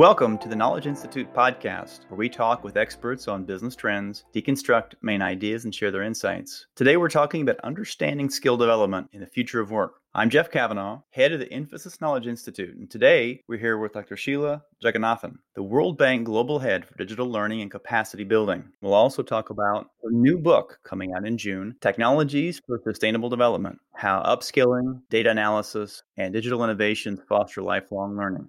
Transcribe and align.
Welcome 0.00 0.38
to 0.38 0.48
the 0.48 0.56
Knowledge 0.56 0.86
Institute 0.86 1.30
podcast, 1.34 2.08
where 2.08 2.16
we 2.16 2.30
talk 2.30 2.64
with 2.64 2.78
experts 2.78 3.28
on 3.28 3.44
business 3.44 3.76
trends, 3.76 4.24
deconstruct 4.34 4.94
main 5.02 5.20
ideas, 5.20 5.66
and 5.66 5.74
share 5.74 5.90
their 5.90 6.04
insights. 6.04 6.64
Today, 6.74 6.96
we're 6.96 7.10
talking 7.10 7.42
about 7.42 7.60
understanding 7.60 8.30
skill 8.30 8.56
development 8.56 9.10
in 9.12 9.20
the 9.20 9.26
future 9.26 9.60
of 9.60 9.70
work. 9.70 10.00
I'm 10.14 10.30
Jeff 10.30 10.50
Kavanaugh, 10.50 11.02
head 11.10 11.32
of 11.32 11.38
the 11.38 11.48
Infosys 11.48 12.00
Knowledge 12.00 12.26
Institute, 12.28 12.78
and 12.78 12.90
today 12.90 13.42
we're 13.46 13.58
here 13.58 13.76
with 13.76 13.92
Dr. 13.92 14.16
Sheila 14.16 14.62
Jagannathan, 14.82 15.36
the 15.54 15.62
World 15.62 15.98
Bank 15.98 16.24
Global 16.24 16.58
Head 16.58 16.86
for 16.86 16.96
Digital 16.96 17.30
Learning 17.30 17.60
and 17.60 17.70
Capacity 17.70 18.24
Building. 18.24 18.64
We'll 18.80 18.94
also 18.94 19.22
talk 19.22 19.50
about 19.50 19.90
her 20.02 20.10
new 20.10 20.38
book 20.38 20.78
coming 20.82 21.12
out 21.12 21.26
in 21.26 21.36
June 21.36 21.76
Technologies 21.82 22.58
for 22.66 22.80
Sustainable 22.82 23.28
Development 23.28 23.78
How 23.94 24.22
Upskilling, 24.22 25.02
Data 25.10 25.28
Analysis, 25.28 26.02
and 26.16 26.32
Digital 26.32 26.64
Innovations 26.64 27.20
Foster 27.28 27.60
Lifelong 27.60 28.16
Learning. 28.16 28.48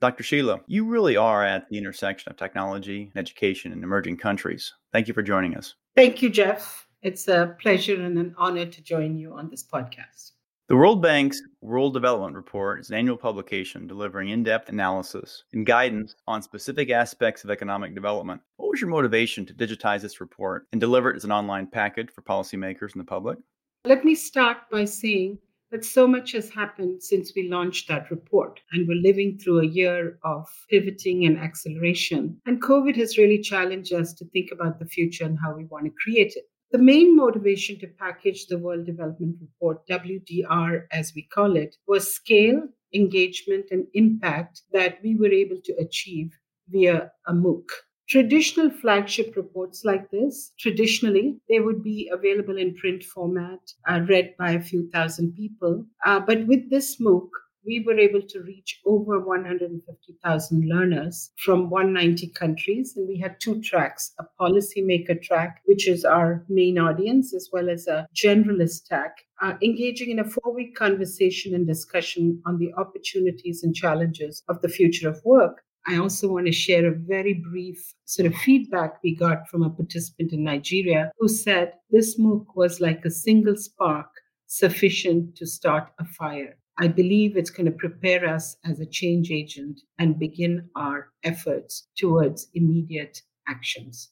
Dr. 0.00 0.22
Sheila, 0.22 0.60
you 0.66 0.84
really 0.84 1.16
are 1.16 1.42
at 1.42 1.68
the 1.70 1.78
intersection 1.78 2.30
of 2.30 2.36
technology, 2.36 3.10
education, 3.16 3.72
and 3.72 3.82
emerging 3.82 4.18
countries. 4.18 4.74
Thank 4.92 5.08
you 5.08 5.14
for 5.14 5.22
joining 5.22 5.56
us. 5.56 5.74
Thank 5.94 6.20
you, 6.20 6.28
Jeff. 6.28 6.86
It's 7.00 7.28
a 7.28 7.56
pleasure 7.60 8.02
and 8.02 8.18
an 8.18 8.34
honor 8.36 8.66
to 8.66 8.82
join 8.82 9.16
you 9.16 9.32
on 9.32 9.48
this 9.48 9.64
podcast. 9.64 10.32
The 10.68 10.76
World 10.76 11.00
Bank's 11.00 11.40
World 11.62 11.94
Development 11.94 12.34
Report 12.34 12.80
is 12.80 12.90
an 12.90 12.96
annual 12.96 13.16
publication 13.16 13.86
delivering 13.86 14.30
in 14.30 14.42
depth 14.42 14.68
analysis 14.68 15.44
and 15.52 15.64
guidance 15.64 16.16
on 16.26 16.42
specific 16.42 16.90
aspects 16.90 17.44
of 17.44 17.50
economic 17.50 17.94
development. 17.94 18.42
What 18.56 18.70
was 18.70 18.80
your 18.80 18.90
motivation 18.90 19.46
to 19.46 19.54
digitize 19.54 20.02
this 20.02 20.20
report 20.20 20.66
and 20.72 20.80
deliver 20.80 21.10
it 21.10 21.16
as 21.16 21.24
an 21.24 21.32
online 21.32 21.68
package 21.68 22.10
for 22.10 22.20
policymakers 22.22 22.92
and 22.92 23.00
the 23.00 23.04
public? 23.04 23.38
Let 23.84 24.04
me 24.04 24.14
start 24.16 24.58
by 24.70 24.84
saying 24.84 25.38
that 25.70 25.84
so 25.84 26.06
much 26.06 26.32
has 26.32 26.50
happened 26.50 27.02
since 27.02 27.32
we 27.34 27.48
launched 27.48 27.88
that 27.88 28.10
report, 28.10 28.60
and 28.72 28.86
we're 28.86 29.02
living 29.02 29.38
through 29.38 29.60
a 29.60 29.66
year 29.66 30.18
of 30.24 30.46
pivoting 30.70 31.26
and 31.26 31.38
acceleration. 31.38 32.40
And 32.46 32.62
COVID 32.62 32.96
has 32.96 33.18
really 33.18 33.40
challenged 33.40 33.92
us 33.92 34.12
to 34.14 34.24
think 34.26 34.50
about 34.52 34.78
the 34.78 34.86
future 34.86 35.24
and 35.24 35.38
how 35.42 35.54
we 35.54 35.64
want 35.64 35.86
to 35.86 35.92
create 36.02 36.34
it. 36.36 36.44
The 36.72 36.78
main 36.78 37.16
motivation 37.16 37.78
to 37.80 37.86
package 37.86 38.46
the 38.46 38.58
World 38.58 38.86
Development 38.86 39.36
Report, 39.40 39.86
WDR 39.88 40.86
as 40.90 41.12
we 41.14 41.22
call 41.22 41.56
it, 41.56 41.76
was 41.86 42.12
scale, 42.12 42.62
engagement, 42.92 43.66
and 43.70 43.86
impact 43.94 44.62
that 44.72 44.98
we 45.02 45.14
were 45.14 45.30
able 45.30 45.60
to 45.64 45.72
achieve 45.74 46.32
via 46.68 47.10
a 47.26 47.32
MOOC. 47.32 47.68
Traditional 48.08 48.70
flagship 48.70 49.34
reports 49.36 49.84
like 49.84 50.10
this, 50.12 50.52
traditionally, 50.60 51.40
they 51.48 51.58
would 51.58 51.82
be 51.82 52.08
available 52.12 52.56
in 52.56 52.76
print 52.76 53.02
format, 53.02 53.72
uh, 53.88 54.00
read 54.08 54.36
by 54.38 54.52
a 54.52 54.60
few 54.60 54.88
thousand 54.90 55.34
people. 55.34 55.84
Uh, 56.04 56.20
but 56.20 56.46
with 56.46 56.70
this 56.70 57.00
MOOC, 57.00 57.28
we 57.66 57.80
were 57.80 57.98
able 57.98 58.22
to 58.22 58.40
reach 58.42 58.80
over 58.86 59.18
150,000 59.18 60.68
learners 60.68 61.32
from 61.36 61.68
190 61.68 62.28
countries. 62.28 62.96
And 62.96 63.08
we 63.08 63.18
had 63.18 63.40
two 63.40 63.60
tracks 63.60 64.14
a 64.20 64.24
policymaker 64.40 65.20
track, 65.20 65.62
which 65.64 65.88
is 65.88 66.04
our 66.04 66.44
main 66.48 66.78
audience, 66.78 67.34
as 67.34 67.48
well 67.52 67.68
as 67.68 67.88
a 67.88 68.06
generalist 68.14 68.86
track, 68.86 69.24
uh, 69.42 69.54
engaging 69.62 70.10
in 70.10 70.20
a 70.20 70.24
four 70.24 70.54
week 70.54 70.76
conversation 70.76 71.54
and 71.54 71.66
discussion 71.66 72.40
on 72.46 72.58
the 72.58 72.72
opportunities 72.74 73.64
and 73.64 73.74
challenges 73.74 74.44
of 74.48 74.62
the 74.62 74.68
future 74.68 75.08
of 75.08 75.20
work. 75.24 75.64
I 75.88 75.98
also 75.98 76.28
want 76.28 76.46
to 76.46 76.52
share 76.52 76.86
a 76.86 76.94
very 76.94 77.34
brief 77.34 77.94
sort 78.06 78.26
of 78.26 78.34
feedback 78.38 79.02
we 79.04 79.14
got 79.14 79.48
from 79.48 79.62
a 79.62 79.70
participant 79.70 80.32
in 80.32 80.42
Nigeria 80.42 81.12
who 81.18 81.28
said 81.28 81.74
this 81.90 82.18
MOOC 82.18 82.44
was 82.56 82.80
like 82.80 83.04
a 83.04 83.10
single 83.10 83.56
spark 83.56 84.08
sufficient 84.48 85.36
to 85.36 85.46
start 85.46 85.88
a 86.00 86.04
fire. 86.04 86.58
I 86.78 86.88
believe 86.88 87.36
it's 87.36 87.50
going 87.50 87.66
to 87.66 87.72
prepare 87.72 88.28
us 88.28 88.56
as 88.64 88.80
a 88.80 88.86
change 88.86 89.30
agent 89.30 89.80
and 89.98 90.18
begin 90.18 90.68
our 90.74 91.08
efforts 91.22 91.88
towards 91.96 92.48
immediate 92.54 93.22
actions. 93.48 94.10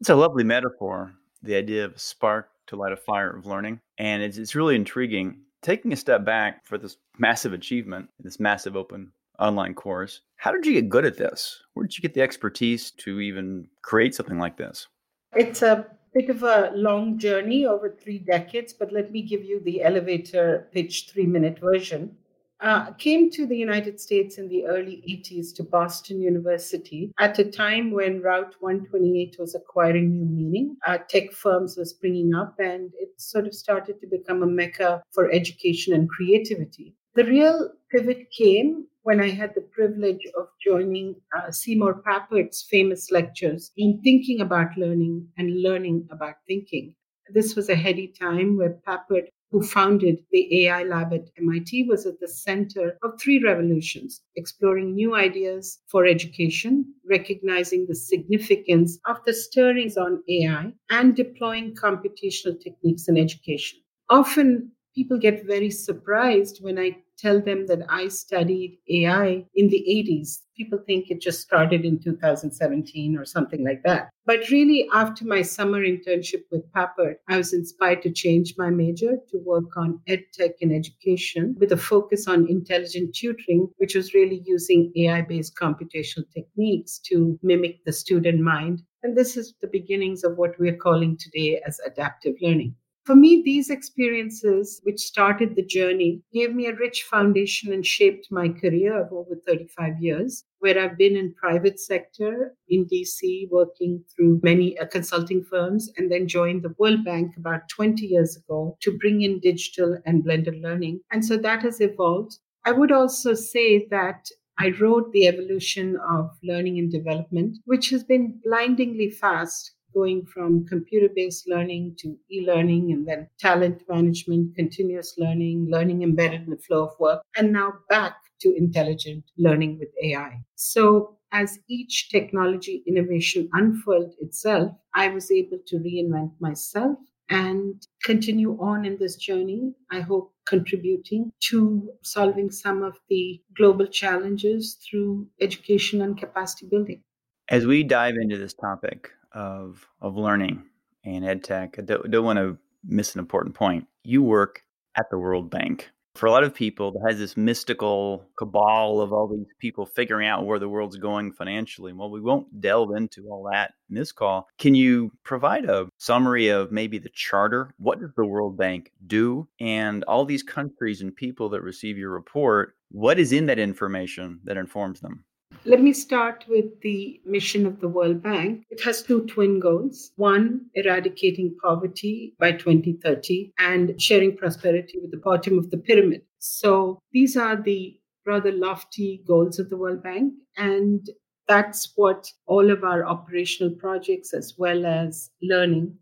It's 0.00 0.10
a 0.10 0.14
lovely 0.14 0.44
metaphor, 0.44 1.12
the 1.42 1.56
idea 1.56 1.84
of 1.84 1.94
a 1.94 1.98
spark 1.98 2.50
to 2.68 2.76
light 2.76 2.92
a 2.92 2.96
fire 2.96 3.36
of 3.36 3.46
learning. 3.46 3.80
And 3.98 4.22
it's, 4.22 4.38
it's 4.38 4.54
really 4.54 4.76
intriguing. 4.76 5.40
Taking 5.62 5.92
a 5.92 5.96
step 5.96 6.24
back 6.24 6.64
for 6.64 6.78
this 6.78 6.96
massive 7.18 7.52
achievement, 7.52 8.08
this 8.20 8.38
massive 8.38 8.76
open 8.76 9.12
online 9.38 9.74
course, 9.74 10.20
how 10.36 10.52
did 10.52 10.66
you 10.66 10.74
get 10.74 10.88
good 10.88 11.04
at 11.04 11.16
this? 11.16 11.62
Where 11.74 11.86
did 11.86 11.96
you 11.96 12.02
get 12.02 12.14
the 12.14 12.22
expertise 12.22 12.90
to 12.92 13.20
even 13.20 13.68
create 13.82 14.14
something 14.14 14.38
like 14.38 14.56
this? 14.56 14.88
It's 15.34 15.62
a 15.62 15.86
bit 16.14 16.30
of 16.30 16.42
a 16.42 16.72
long 16.74 17.18
journey 17.18 17.66
over 17.66 17.90
three 17.90 18.18
decades, 18.18 18.72
but 18.72 18.92
let 18.92 19.12
me 19.12 19.22
give 19.22 19.44
you 19.44 19.60
the 19.60 19.82
elevator 19.82 20.68
pitch 20.72 21.10
three 21.12 21.26
minute 21.26 21.58
version. 21.58 22.16
Uh, 22.60 22.90
came 22.92 23.30
to 23.30 23.46
the 23.46 23.56
United 23.56 24.00
States 24.00 24.38
in 24.38 24.48
the 24.48 24.64
early 24.64 25.04
80s 25.06 25.54
to 25.54 25.62
Boston 25.62 26.22
University 26.22 27.12
at 27.18 27.38
a 27.38 27.44
time 27.44 27.90
when 27.90 28.22
Route 28.22 28.54
128 28.60 29.36
was 29.38 29.54
acquiring 29.54 30.10
new 30.10 30.24
meaning. 30.24 30.74
Uh, 30.86 30.96
tech 30.96 31.32
firms 31.32 31.76
were 31.76 31.84
springing 31.84 32.34
up, 32.34 32.54
and 32.58 32.92
it 32.98 33.10
sort 33.20 33.46
of 33.46 33.52
started 33.54 34.00
to 34.00 34.06
become 34.06 34.42
a 34.42 34.46
mecca 34.46 35.02
for 35.12 35.30
education 35.30 35.92
and 35.92 36.08
creativity. 36.08 36.94
The 37.14 37.24
real 37.24 37.72
pivot 37.90 38.30
came 38.30 38.86
when 39.06 39.20
I 39.20 39.30
had 39.30 39.54
the 39.54 39.60
privilege 39.60 40.26
of 40.36 40.48
joining 40.60 41.14
uh, 41.36 41.52
Seymour 41.52 42.02
Papert's 42.02 42.66
famous 42.68 43.12
lectures 43.12 43.70
in 43.76 44.00
thinking 44.02 44.40
about 44.40 44.76
learning 44.76 45.28
and 45.38 45.62
learning 45.62 46.08
about 46.10 46.34
thinking. 46.48 46.92
This 47.32 47.54
was 47.54 47.68
a 47.68 47.76
heady 47.76 48.08
time 48.08 48.56
where 48.56 48.80
Papert, 48.84 49.28
who 49.52 49.62
founded 49.62 50.24
the 50.32 50.66
AI 50.66 50.82
lab 50.82 51.12
at 51.12 51.30
MIT, 51.38 51.84
was 51.84 52.04
at 52.04 52.18
the 52.18 52.26
center 52.26 52.98
of 53.04 53.12
three 53.20 53.40
revolutions 53.40 54.22
exploring 54.34 54.96
new 54.96 55.14
ideas 55.14 55.78
for 55.86 56.04
education, 56.04 56.92
recognizing 57.08 57.86
the 57.86 57.94
significance 57.94 58.98
of 59.06 59.18
the 59.24 59.32
stirrings 59.32 59.96
on 59.96 60.20
AI, 60.28 60.72
and 60.90 61.14
deploying 61.14 61.76
computational 61.76 62.60
techniques 62.60 63.06
in 63.06 63.16
education. 63.16 63.78
Often, 64.10 64.72
people 64.96 65.18
get 65.18 65.46
very 65.46 65.70
surprised 65.70 66.64
when 66.64 66.78
I 66.78 66.96
tell 67.18 67.40
them 67.40 67.66
that 67.66 67.80
I 67.88 68.08
studied 68.08 68.78
AI 68.88 69.44
in 69.54 69.68
the 69.68 69.84
80s. 69.88 70.40
People 70.56 70.78
think 70.86 71.10
it 71.10 71.20
just 71.20 71.42
started 71.42 71.84
in 71.84 71.98
2017 71.98 73.16
or 73.16 73.26
something 73.26 73.62
like 73.62 73.82
that. 73.84 74.08
But 74.24 74.48
really, 74.50 74.88
after 74.94 75.26
my 75.26 75.42
summer 75.42 75.80
internship 75.80 76.44
with 76.50 76.70
Papert, 76.72 77.16
I 77.28 77.36
was 77.36 77.52
inspired 77.52 78.02
to 78.02 78.10
change 78.10 78.54
my 78.56 78.70
major 78.70 79.18
to 79.30 79.38
work 79.44 79.76
on 79.76 80.00
EdTech 80.08 80.54
in 80.60 80.74
education 80.74 81.56
with 81.58 81.72
a 81.72 81.76
focus 81.76 82.26
on 82.26 82.48
intelligent 82.48 83.14
tutoring, 83.14 83.68
which 83.76 83.94
was 83.94 84.14
really 84.14 84.42
using 84.46 84.92
AI 84.96 85.20
based 85.22 85.56
computational 85.56 86.24
techniques 86.32 86.98
to 87.00 87.38
mimic 87.42 87.84
the 87.84 87.92
student 87.92 88.40
mind. 88.40 88.82
And 89.02 89.16
this 89.16 89.36
is 89.36 89.54
the 89.60 89.68
beginnings 89.68 90.24
of 90.24 90.38
what 90.38 90.58
we're 90.58 90.76
calling 90.76 91.18
today 91.18 91.60
as 91.66 91.80
adaptive 91.86 92.34
learning. 92.40 92.74
For 93.06 93.14
me, 93.14 93.40
these 93.44 93.70
experiences, 93.70 94.80
which 94.82 94.98
started 94.98 95.54
the 95.54 95.64
journey, 95.64 96.22
gave 96.32 96.56
me 96.56 96.66
a 96.66 96.74
rich 96.74 97.04
foundation 97.04 97.72
and 97.72 97.86
shaped 97.86 98.32
my 98.32 98.48
career 98.48 99.00
of 99.00 99.12
over 99.12 99.36
35 99.46 100.02
years, 100.02 100.44
where 100.58 100.76
I've 100.76 100.98
been 100.98 101.14
in 101.14 101.32
private 101.34 101.78
sector 101.78 102.56
in 102.68 102.84
DC, 102.86 103.48
working 103.48 104.02
through 104.10 104.40
many 104.42 104.76
uh, 104.80 104.86
consulting 104.86 105.44
firms, 105.44 105.88
and 105.96 106.10
then 106.10 106.26
joined 106.26 106.64
the 106.64 106.74
World 106.78 107.04
Bank 107.04 107.36
about 107.36 107.68
20 107.68 108.04
years 108.04 108.36
ago 108.36 108.76
to 108.80 108.98
bring 108.98 109.22
in 109.22 109.38
digital 109.38 109.96
and 110.04 110.24
blended 110.24 110.60
learning. 110.60 110.98
And 111.12 111.24
so 111.24 111.36
that 111.36 111.62
has 111.62 111.80
evolved. 111.80 112.38
I 112.64 112.72
would 112.72 112.90
also 112.90 113.34
say 113.34 113.86
that 113.86 114.26
I 114.58 114.70
wrote 114.80 115.12
The 115.12 115.28
Evolution 115.28 115.96
of 116.10 116.30
Learning 116.42 116.76
and 116.80 116.90
Development, 116.90 117.56
which 117.66 117.90
has 117.90 118.02
been 118.02 118.40
blindingly 118.42 119.10
fast 119.10 119.75
going 119.96 120.26
from 120.26 120.66
computer 120.66 121.08
based 121.14 121.48
learning 121.48 121.96
to 121.98 122.08
e 122.30 122.44
learning 122.46 122.92
and 122.92 123.08
then 123.08 123.28
talent 123.38 123.82
management, 123.88 124.54
continuous 124.54 125.14
learning, 125.16 125.66
learning 125.70 126.02
embedded 126.02 126.42
in 126.42 126.50
the 126.50 126.64
flow 126.66 126.84
of 126.86 127.00
work, 127.00 127.22
and 127.36 127.52
now 127.52 127.72
back 127.88 128.14
to 128.40 128.54
intelligent 128.56 129.24
learning 129.38 129.78
with 129.78 129.88
AI. 130.02 130.32
So, 130.54 131.16
as 131.32 131.58
each 131.68 132.10
technology 132.10 132.82
innovation 132.86 133.48
unfurled 133.52 134.14
itself, 134.20 134.72
I 134.94 135.08
was 135.08 135.30
able 135.30 135.58
to 135.66 135.76
reinvent 135.78 136.32
myself 136.40 136.98
and 137.28 137.82
continue 138.04 138.56
on 138.60 138.84
in 138.84 138.96
this 138.98 139.16
journey. 139.16 139.74
I 139.90 140.00
hope 140.00 140.32
contributing 140.46 141.32
to 141.48 141.90
solving 142.02 142.50
some 142.50 142.82
of 142.82 142.94
the 143.08 143.40
global 143.56 143.86
challenges 143.86 144.78
through 144.88 145.26
education 145.40 146.02
and 146.02 146.16
capacity 146.16 146.66
building. 146.70 147.02
As 147.48 147.66
we 147.66 147.82
dive 147.82 148.14
into 148.20 148.38
this 148.38 148.54
topic, 148.54 149.10
of 149.36 149.86
of 150.00 150.16
learning 150.16 150.64
and 151.04 151.24
ed 151.24 151.44
tech. 151.44 151.76
I 151.78 151.82
don't, 151.82 152.10
don't 152.10 152.24
want 152.24 152.38
to 152.38 152.58
miss 152.84 153.14
an 153.14 153.20
important 153.20 153.54
point. 153.54 153.86
You 154.02 154.22
work 154.22 154.62
at 154.96 155.06
the 155.10 155.18
World 155.18 155.50
Bank. 155.50 155.90
For 156.14 156.24
a 156.24 156.30
lot 156.30 156.44
of 156.44 156.54
people, 156.54 156.92
that 156.92 157.04
has 157.06 157.18
this 157.18 157.36
mystical 157.36 158.24
cabal 158.38 159.02
of 159.02 159.12
all 159.12 159.28
these 159.28 159.52
people 159.58 159.84
figuring 159.84 160.26
out 160.26 160.46
where 160.46 160.58
the 160.58 160.68
world's 160.68 160.96
going 160.96 161.32
financially. 161.32 161.92
Well, 161.92 162.10
we 162.10 162.22
won't 162.22 162.58
delve 162.58 162.96
into 162.96 163.28
all 163.28 163.50
that 163.52 163.74
in 163.90 163.96
this 163.96 164.12
call. 164.12 164.48
Can 164.58 164.74
you 164.74 165.12
provide 165.24 165.66
a 165.66 165.90
summary 165.98 166.48
of 166.48 166.72
maybe 166.72 166.96
the 166.96 167.10
charter? 167.10 167.74
What 167.76 168.00
does 168.00 168.14
the 168.16 168.24
World 168.24 168.56
Bank 168.56 168.92
do? 169.06 169.46
And 169.60 170.04
all 170.04 170.24
these 170.24 170.42
countries 170.42 171.02
and 171.02 171.14
people 171.14 171.50
that 171.50 171.60
receive 171.60 171.98
your 171.98 172.10
report, 172.10 172.76
what 172.90 173.18
is 173.18 173.30
in 173.30 173.44
that 173.46 173.58
information 173.58 174.40
that 174.44 174.56
informs 174.56 175.00
them? 175.00 175.26
Let 175.66 175.82
me 175.82 175.92
start 175.92 176.44
with 176.48 176.80
the 176.82 177.20
mission 177.26 177.66
of 177.66 177.80
the 177.80 177.88
World 177.88 178.22
Bank. 178.22 178.62
It 178.70 178.80
has 178.84 179.02
two 179.02 179.26
twin 179.26 179.58
goals 179.58 180.12
one, 180.14 180.66
eradicating 180.74 181.56
poverty 181.60 182.36
by 182.38 182.52
2030, 182.52 183.52
and 183.58 184.00
sharing 184.00 184.36
prosperity 184.36 185.00
with 185.00 185.10
the 185.10 185.16
bottom 185.16 185.58
of 185.58 185.72
the 185.72 185.78
pyramid. 185.78 186.22
So 186.38 187.00
these 187.10 187.36
are 187.36 187.60
the 187.60 187.98
rather 188.24 188.52
lofty 188.52 189.24
goals 189.26 189.58
of 189.58 189.68
the 189.68 189.76
World 189.76 190.04
Bank. 190.04 190.34
And 190.56 191.10
that's 191.48 191.92
what 191.96 192.30
all 192.46 192.70
of 192.70 192.84
our 192.84 193.04
operational 193.04 193.74
projects, 193.74 194.32
as 194.34 194.54
well 194.56 194.86
as 194.86 195.30
learning, 195.42 195.96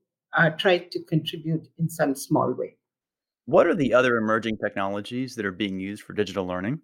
try 0.58 0.76
to 0.76 1.02
contribute 1.04 1.68
in 1.78 1.88
some 1.88 2.14
small 2.14 2.52
way. 2.52 2.76
What 3.46 3.66
are 3.66 3.74
the 3.74 3.94
other 3.94 4.18
emerging 4.18 4.58
technologies 4.58 5.34
that 5.36 5.46
are 5.46 5.52
being 5.52 5.80
used 5.80 6.02
for 6.02 6.12
digital 6.12 6.46
learning? 6.46 6.80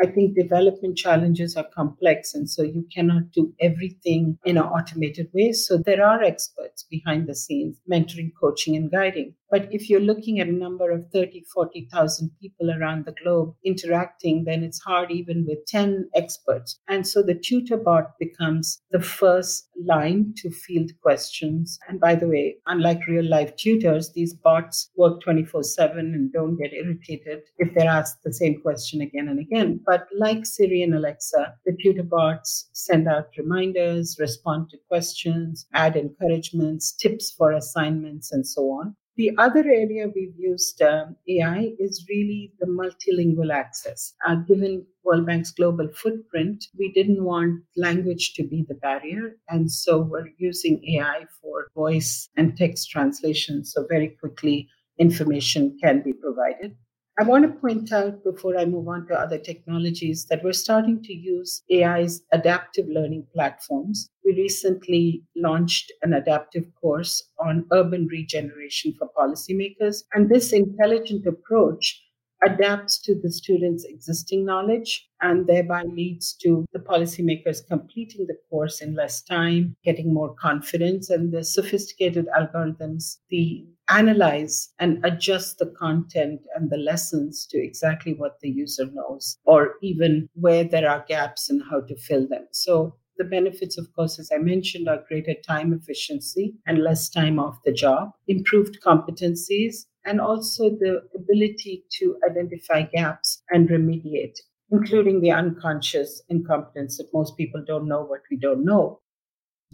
I 0.00 0.06
think 0.06 0.36
development 0.36 0.96
challenges 0.96 1.56
are 1.56 1.66
complex, 1.74 2.34
and 2.34 2.48
so 2.48 2.62
you 2.62 2.86
cannot 2.94 3.32
do 3.32 3.54
everything 3.60 4.38
in 4.44 4.58
an 4.58 4.64
automated 4.64 5.30
way. 5.32 5.52
So 5.52 5.78
there 5.78 6.04
are 6.04 6.22
experts 6.22 6.84
behind 6.90 7.26
the 7.26 7.34
scenes, 7.34 7.78
mentoring, 7.90 8.32
coaching, 8.38 8.76
and 8.76 8.90
guiding. 8.90 9.34
But 9.50 9.68
if 9.72 9.88
you're 9.88 10.00
looking 10.00 10.40
at 10.40 10.48
a 10.48 10.52
number 10.52 10.90
of 10.90 11.08
30, 11.12 11.44
40,000 11.54 12.30
people 12.40 12.70
around 12.70 13.04
the 13.04 13.14
globe 13.22 13.54
interacting, 13.64 14.44
then 14.44 14.64
it's 14.64 14.80
hard 14.80 15.10
even 15.12 15.46
with 15.46 15.64
10 15.66 16.10
experts. 16.14 16.80
And 16.88 17.06
so 17.06 17.22
the 17.22 17.34
tutor 17.34 17.76
bot 17.76 18.18
becomes 18.18 18.82
the 18.90 19.00
first 19.00 19.68
line 19.84 20.34
to 20.38 20.50
field 20.50 20.90
questions. 21.00 21.78
And 21.88 22.00
by 22.00 22.16
the 22.16 22.26
way, 22.26 22.56
unlike 22.66 23.06
real 23.06 23.24
life 23.24 23.54
tutors, 23.56 24.12
these 24.12 24.34
bots 24.34 24.90
work 24.96 25.20
24 25.22 25.62
7 25.62 25.98
and 25.98 26.32
don't 26.32 26.56
get 26.56 26.72
irritated 26.72 27.42
if 27.58 27.72
they're 27.74 27.88
asked 27.88 28.22
the 28.24 28.32
same 28.32 28.60
question 28.60 29.00
again 29.00 29.28
and 29.28 29.38
again. 29.38 29.80
But 29.86 30.08
like 30.18 30.44
Siri 30.44 30.82
and 30.82 30.94
Alexa, 30.94 31.54
the 31.64 31.76
tutor 31.80 32.02
bots 32.02 32.68
send 32.72 33.06
out 33.06 33.28
reminders, 33.38 34.16
respond 34.18 34.68
to 34.70 34.78
questions, 34.88 35.66
add 35.74 35.94
encouragements, 35.96 36.92
tips 36.92 37.30
for 37.30 37.52
assignments, 37.52 38.32
and 38.32 38.46
so 38.46 38.62
on. 38.62 38.96
The 39.16 39.30
other 39.38 39.60
area 39.60 40.08
we've 40.14 40.36
used 40.36 40.82
um, 40.82 41.16
AI 41.26 41.72
is 41.78 42.04
really 42.06 42.52
the 42.60 42.66
multilingual 42.66 43.50
access. 43.50 44.12
Uh, 44.26 44.34
given 44.34 44.84
World 45.04 45.24
Bank's 45.24 45.52
global 45.52 45.88
footprint, 45.88 46.66
we 46.78 46.92
didn't 46.92 47.24
want 47.24 47.62
language 47.76 48.34
to 48.34 48.42
be 48.42 48.66
the 48.68 48.74
barrier. 48.74 49.36
And 49.48 49.72
so 49.72 50.00
we're 50.02 50.28
using 50.36 50.84
AI 50.96 51.24
for 51.40 51.68
voice 51.74 52.28
and 52.36 52.54
text 52.58 52.90
translation. 52.90 53.64
So 53.64 53.86
very 53.88 54.08
quickly, 54.20 54.68
information 54.98 55.78
can 55.82 56.02
be 56.02 56.12
provided. 56.12 56.76
I 57.18 57.22
want 57.22 57.44
to 57.44 57.60
point 57.60 57.92
out 57.92 58.22
before 58.24 58.58
I 58.58 58.66
move 58.66 58.88
on 58.88 59.06
to 59.06 59.14
other 59.14 59.38
technologies 59.38 60.26
that 60.26 60.44
we're 60.44 60.52
starting 60.52 61.02
to 61.02 61.14
use 61.14 61.62
AI's 61.72 62.20
adaptive 62.30 62.88
learning 62.88 63.26
platforms. 63.32 64.10
We 64.22 64.34
recently 64.34 65.22
launched 65.34 65.90
an 66.02 66.12
adaptive 66.12 66.64
course 66.78 67.26
on 67.38 67.66
urban 67.72 68.06
regeneration 68.08 68.92
for 68.98 69.08
policymakers. 69.16 70.04
And 70.12 70.28
this 70.28 70.52
intelligent 70.52 71.26
approach 71.26 72.02
adapts 72.44 72.98
to 73.04 73.18
the 73.18 73.32
students' 73.32 73.86
existing 73.86 74.44
knowledge 74.44 75.08
and 75.22 75.46
thereby 75.46 75.84
leads 75.84 76.34
to 76.42 76.66
the 76.74 76.78
policymakers 76.78 77.66
completing 77.66 78.26
the 78.26 78.36
course 78.50 78.82
in 78.82 78.94
less 78.94 79.22
time, 79.22 79.74
getting 79.82 80.12
more 80.12 80.34
confidence, 80.34 81.08
and 81.08 81.32
the 81.32 81.42
sophisticated 81.42 82.26
algorithms, 82.38 83.16
the 83.30 83.66
analyze 83.88 84.72
and 84.78 85.04
adjust 85.04 85.58
the 85.58 85.66
content 85.78 86.40
and 86.54 86.70
the 86.70 86.76
lessons 86.76 87.46
to 87.46 87.58
exactly 87.58 88.14
what 88.14 88.40
the 88.40 88.50
user 88.50 88.86
knows, 88.92 89.38
or 89.44 89.74
even 89.82 90.28
where 90.34 90.64
there 90.64 90.88
are 90.88 91.04
gaps 91.08 91.50
and 91.50 91.62
how 91.70 91.80
to 91.82 91.96
fill 91.96 92.26
them. 92.28 92.46
So 92.52 92.96
the 93.18 93.24
benefits, 93.24 93.78
of 93.78 93.92
course, 93.94 94.18
as 94.18 94.30
I 94.32 94.38
mentioned, 94.38 94.88
are 94.88 95.04
greater 95.08 95.34
time 95.46 95.72
efficiency 95.72 96.54
and 96.66 96.82
less 96.82 97.08
time 97.08 97.38
off 97.38 97.62
the 97.64 97.72
job, 97.72 98.10
improved 98.28 98.78
competencies, 98.84 99.86
and 100.04 100.20
also 100.20 100.70
the 100.70 101.02
ability 101.14 101.84
to 101.98 102.16
identify 102.28 102.82
gaps 102.82 103.42
and 103.50 103.68
remediate, 103.68 104.38
including 104.70 105.20
the 105.20 105.32
unconscious 105.32 106.22
incompetence 106.28 106.98
that 106.98 107.12
most 107.14 107.36
people 107.36 107.62
don't 107.66 107.88
know 107.88 108.02
what 108.04 108.20
we 108.30 108.36
don't 108.36 108.64
know. 108.64 109.00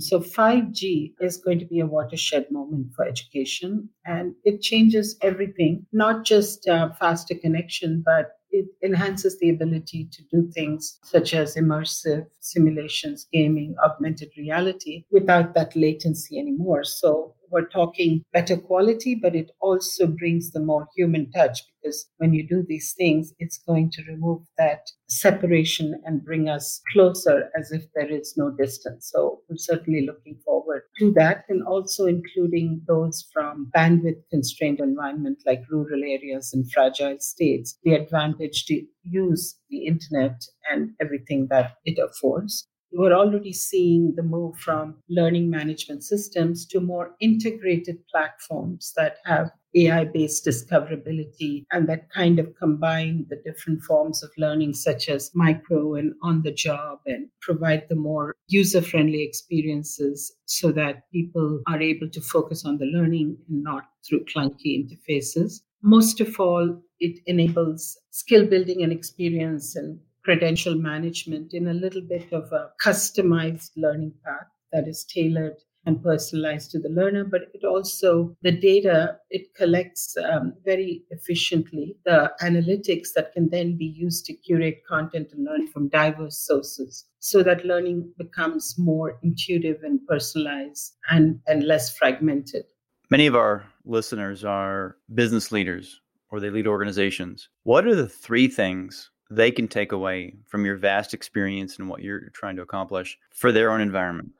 So 0.02 0.20
5G 0.20 1.14
is 1.20 1.36
going 1.36 1.58
to 1.60 1.64
be 1.64 1.80
a 1.80 1.86
watershed 1.86 2.46
moment 2.50 2.92
for 2.94 3.04
education, 3.06 3.88
and 4.04 4.34
it 4.44 4.60
changes 4.60 5.16
everything, 5.22 5.86
not 5.92 6.24
just 6.24 6.68
uh, 6.68 6.90
faster 6.98 7.34
connection, 7.34 8.02
but 8.04 8.38
it 8.50 8.66
enhances 8.82 9.38
the 9.38 9.50
ability 9.50 10.08
to 10.12 10.22
do 10.30 10.50
things 10.50 10.98
such 11.04 11.32
as 11.34 11.56
immersive 11.56 12.26
simulations, 12.40 13.26
gaming, 13.32 13.74
augmented 13.82 14.30
reality 14.36 15.04
without 15.10 15.54
that 15.54 15.74
latency 15.74 16.38
anymore. 16.38 16.84
So 16.84 17.34
we're 17.52 17.68
talking 17.68 18.24
better 18.32 18.56
quality, 18.56 19.14
but 19.14 19.36
it 19.36 19.50
also 19.60 20.06
brings 20.06 20.50
the 20.50 20.60
more 20.60 20.88
human 20.96 21.30
touch 21.30 21.62
because 21.82 22.06
when 22.18 22.32
you 22.32 22.46
do 22.46 22.64
these 22.66 22.94
things, 22.96 23.32
it's 23.38 23.58
going 23.58 23.90
to 23.90 24.02
remove 24.08 24.42
that 24.56 24.90
separation 25.08 26.00
and 26.04 26.24
bring 26.24 26.48
us 26.48 26.80
closer 26.92 27.50
as 27.58 27.72
if 27.72 27.84
there 27.94 28.10
is 28.10 28.34
no 28.36 28.50
distance. 28.50 29.10
So 29.12 29.40
we're 29.48 29.56
certainly 29.56 30.06
looking 30.06 30.38
forward 30.44 30.82
to 30.98 31.12
that 31.16 31.44
and 31.48 31.62
also 31.62 32.06
including 32.06 32.82
those 32.86 33.26
from 33.32 33.70
bandwidth 33.76 34.22
constrained 34.30 34.80
environment 34.80 35.42
like 35.44 35.62
rural 35.70 36.02
areas 36.02 36.52
and 36.54 36.70
fragile 36.72 37.16
states, 37.18 37.78
the 37.84 37.94
advantage 37.94 38.64
to 38.66 38.82
use 39.04 39.58
the 39.68 39.86
internet 39.86 40.42
and 40.70 40.90
everything 41.00 41.48
that 41.50 41.74
it 41.84 41.98
affords 41.98 42.68
we're 42.92 43.12
already 43.12 43.52
seeing 43.52 44.14
the 44.16 44.22
move 44.22 44.56
from 44.58 44.96
learning 45.08 45.50
management 45.50 46.04
systems 46.04 46.66
to 46.66 46.80
more 46.80 47.14
integrated 47.20 47.98
platforms 48.08 48.92
that 48.96 49.16
have 49.24 49.50
AI 49.74 50.04
based 50.04 50.44
discoverability 50.44 51.64
and 51.72 51.88
that 51.88 52.10
kind 52.10 52.38
of 52.38 52.54
combine 52.56 53.24
the 53.30 53.36
different 53.36 53.82
forms 53.82 54.22
of 54.22 54.30
learning, 54.36 54.74
such 54.74 55.08
as 55.08 55.30
micro 55.34 55.94
and 55.94 56.12
on 56.22 56.42
the 56.42 56.52
job, 56.52 56.98
and 57.06 57.28
provide 57.40 57.84
the 57.88 57.94
more 57.94 58.34
user 58.48 58.82
friendly 58.82 59.22
experiences 59.22 60.32
so 60.44 60.72
that 60.72 61.10
people 61.10 61.62
are 61.68 61.80
able 61.80 62.08
to 62.10 62.20
focus 62.20 62.64
on 62.66 62.76
the 62.78 62.86
learning 62.86 63.36
and 63.48 63.62
not 63.62 63.84
through 64.06 64.24
clunky 64.24 64.76
interfaces. 64.76 65.62
Most 65.82 66.20
of 66.20 66.38
all, 66.38 66.80
it 67.00 67.18
enables 67.26 67.98
skill 68.10 68.46
building 68.46 68.82
and 68.82 68.92
experience 68.92 69.74
and 69.74 69.98
credential 70.24 70.74
management 70.74 71.52
in 71.52 71.68
a 71.68 71.74
little 71.74 72.02
bit 72.02 72.32
of 72.32 72.50
a 72.52 72.70
customized 72.84 73.70
learning 73.76 74.12
path 74.24 74.46
that 74.72 74.88
is 74.88 75.04
tailored 75.04 75.56
and 75.84 76.02
personalized 76.02 76.70
to 76.70 76.78
the 76.78 76.88
learner 76.88 77.24
but 77.24 77.42
it 77.54 77.64
also 77.64 78.36
the 78.42 78.52
data 78.52 79.16
it 79.30 79.52
collects 79.54 80.16
um, 80.30 80.54
very 80.64 81.02
efficiently. 81.10 81.96
The 82.04 82.32
analytics 82.40 83.08
that 83.16 83.32
can 83.32 83.48
then 83.50 83.76
be 83.76 83.86
used 83.86 84.24
to 84.26 84.34
curate 84.34 84.82
content 84.88 85.28
and 85.32 85.44
learn 85.44 85.66
from 85.66 85.88
diverse 85.88 86.38
sources 86.38 87.04
so 87.18 87.42
that 87.42 87.64
learning 87.64 88.12
becomes 88.16 88.76
more 88.78 89.18
intuitive 89.22 89.82
and 89.82 90.00
personalized 90.06 90.94
and, 91.10 91.40
and 91.46 91.64
less 91.64 91.96
fragmented. 91.96 92.64
Many 93.10 93.26
of 93.26 93.34
our 93.34 93.64
listeners 93.84 94.44
are 94.44 94.96
business 95.14 95.52
leaders 95.52 96.00
or 96.30 96.40
they 96.40 96.50
lead 96.50 96.66
organizations. 96.66 97.48
What 97.64 97.86
are 97.86 97.94
the 97.94 98.08
three 98.08 98.48
things 98.48 99.10
they 99.34 99.50
can 99.50 99.68
take 99.68 99.92
away 99.92 100.34
from 100.46 100.64
your 100.64 100.76
vast 100.76 101.14
experience 101.14 101.78
and 101.78 101.88
what 101.88 102.02
you're 102.02 102.28
trying 102.30 102.56
to 102.56 102.62
accomplish 102.62 103.18
for 103.34 103.52
their 103.52 103.70
own 103.70 103.80
environment? 103.80 104.30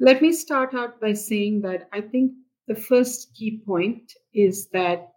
Let 0.00 0.20
me 0.20 0.32
start 0.32 0.74
out 0.74 1.00
by 1.00 1.12
saying 1.14 1.62
that 1.62 1.88
I 1.92 2.00
think 2.00 2.32
the 2.66 2.74
first 2.74 3.34
key 3.34 3.62
point 3.64 4.12
is 4.34 4.68
that 4.68 5.08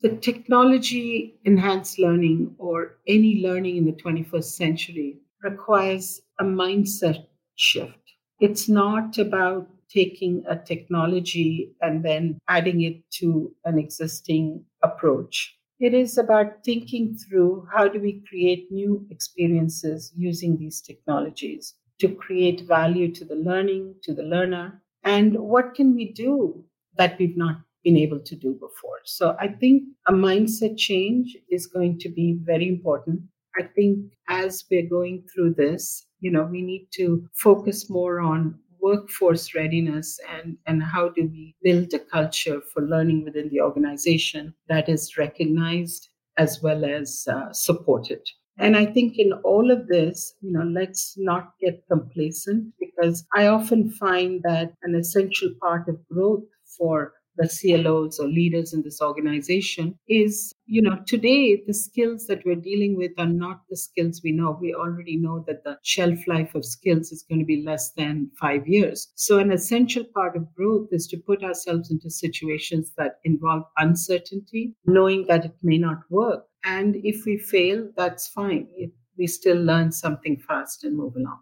the 0.00 0.16
technology 0.16 1.38
enhanced 1.44 1.98
learning 1.98 2.54
or 2.58 2.98
any 3.06 3.42
learning 3.42 3.78
in 3.78 3.86
the 3.86 3.92
21st 3.92 4.44
century 4.44 5.18
requires 5.42 6.20
a 6.40 6.44
mindset 6.44 7.26
shift. 7.56 7.98
It's 8.40 8.68
not 8.68 9.18
about 9.18 9.68
taking 9.88 10.44
a 10.48 10.56
technology 10.56 11.74
and 11.80 12.04
then 12.04 12.38
adding 12.48 12.82
it 12.82 13.08
to 13.12 13.54
an 13.64 13.78
existing 13.78 14.64
approach. 14.82 15.56
It 15.84 15.92
is 15.92 16.16
about 16.16 16.64
thinking 16.64 17.14
through 17.14 17.68
how 17.70 17.88
do 17.88 18.00
we 18.00 18.22
create 18.26 18.72
new 18.72 19.06
experiences 19.10 20.14
using 20.16 20.56
these 20.56 20.80
technologies 20.80 21.74
to 21.98 22.08
create 22.08 22.62
value 22.66 23.12
to 23.12 23.24
the 23.24 23.34
learning, 23.34 23.96
to 24.04 24.14
the 24.14 24.22
learner, 24.22 24.82
and 25.02 25.38
what 25.38 25.74
can 25.74 25.94
we 25.94 26.10
do 26.10 26.64
that 26.96 27.18
we've 27.18 27.36
not 27.36 27.56
been 27.84 27.98
able 27.98 28.20
to 28.20 28.34
do 28.34 28.54
before. 28.54 29.00
So 29.04 29.36
I 29.38 29.48
think 29.48 29.82
a 30.08 30.12
mindset 30.12 30.78
change 30.78 31.36
is 31.50 31.66
going 31.66 31.98
to 31.98 32.08
be 32.08 32.38
very 32.40 32.66
important. 32.66 33.20
I 33.60 33.64
think 33.64 34.10
as 34.26 34.64
we're 34.70 34.88
going 34.88 35.26
through 35.34 35.54
this, 35.54 36.06
you 36.20 36.30
know, 36.30 36.44
we 36.44 36.62
need 36.62 36.88
to 36.94 37.28
focus 37.34 37.90
more 37.90 38.20
on 38.20 38.58
workforce 38.84 39.54
readiness 39.54 40.20
and, 40.30 40.58
and 40.66 40.82
how 40.82 41.08
do 41.08 41.22
we 41.32 41.56
build 41.62 41.92
a 41.94 41.98
culture 41.98 42.60
for 42.72 42.82
learning 42.82 43.24
within 43.24 43.48
the 43.48 43.60
organization 43.60 44.54
that 44.68 44.88
is 44.88 45.16
recognized 45.16 46.08
as 46.36 46.60
well 46.62 46.84
as 46.84 47.26
uh, 47.30 47.52
supported. 47.52 48.20
And 48.58 48.76
I 48.76 48.86
think 48.86 49.18
in 49.18 49.32
all 49.42 49.70
of 49.70 49.88
this, 49.88 50.34
you 50.40 50.52
know, 50.52 50.62
let's 50.80 51.14
not 51.16 51.54
get 51.60 51.82
complacent 51.90 52.72
because 52.78 53.26
I 53.34 53.46
often 53.46 53.90
find 53.90 54.42
that 54.44 54.74
an 54.82 54.94
essential 54.94 55.50
part 55.60 55.88
of 55.88 56.06
growth 56.08 56.44
for 56.76 57.14
the 57.36 57.48
CLOs 57.48 58.18
or 58.18 58.28
leaders 58.28 58.72
in 58.72 58.82
this 58.82 59.00
organization 59.00 59.98
is, 60.08 60.54
you 60.66 60.80
know, 60.80 60.98
today 61.06 61.62
the 61.66 61.74
skills 61.74 62.26
that 62.26 62.44
we're 62.44 62.54
dealing 62.54 62.96
with 62.96 63.12
are 63.18 63.26
not 63.26 63.62
the 63.68 63.76
skills 63.76 64.20
we 64.22 64.32
know. 64.32 64.58
We 64.60 64.74
already 64.74 65.16
know 65.16 65.44
that 65.46 65.64
the 65.64 65.78
shelf 65.82 66.18
life 66.26 66.54
of 66.54 66.64
skills 66.64 67.12
is 67.12 67.24
going 67.28 67.40
to 67.40 67.44
be 67.44 67.62
less 67.64 67.92
than 67.92 68.30
five 68.40 68.66
years. 68.66 69.12
So, 69.14 69.38
an 69.38 69.52
essential 69.52 70.04
part 70.14 70.36
of 70.36 70.54
growth 70.54 70.88
is 70.92 71.06
to 71.08 71.16
put 71.16 71.42
ourselves 71.42 71.90
into 71.90 72.10
situations 72.10 72.92
that 72.96 73.18
involve 73.24 73.64
uncertainty, 73.78 74.74
knowing 74.86 75.26
that 75.28 75.44
it 75.44 75.54
may 75.62 75.78
not 75.78 75.98
work. 76.10 76.46
And 76.64 76.96
if 76.96 77.24
we 77.26 77.38
fail, 77.38 77.90
that's 77.96 78.28
fine. 78.28 78.68
It, 78.76 78.90
we 79.16 79.26
still 79.26 79.58
learn 79.58 79.92
something 79.92 80.38
fast 80.38 80.84
and 80.84 80.96
move 80.96 81.14
along. 81.16 81.40